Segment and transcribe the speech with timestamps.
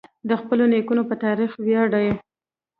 [0.29, 2.09] د خپلو نیکونو په تاریخ وویاړئ.